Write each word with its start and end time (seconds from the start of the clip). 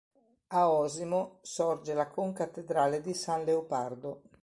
A 0.47 0.67
Osimo 0.71 1.37
sorge 1.43 1.93
la 1.93 2.07
concattedrale 2.07 3.01
di 3.01 3.13
San 3.13 3.43
Leopardo. 3.45 4.23